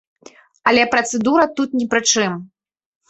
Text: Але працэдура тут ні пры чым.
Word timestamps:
Але 0.71 0.85
працэдура 0.95 1.45
тут 1.59 1.77
ні 1.81 1.85
пры 1.93 2.01
чым. 2.15 2.33